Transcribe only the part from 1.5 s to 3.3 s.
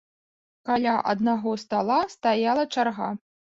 стала стаяла чарга.